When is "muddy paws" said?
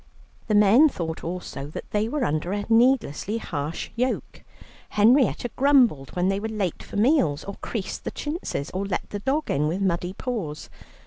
9.79-10.71